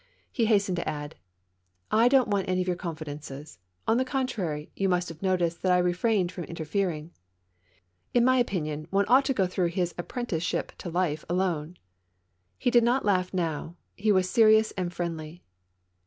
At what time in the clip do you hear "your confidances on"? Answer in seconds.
2.67-3.97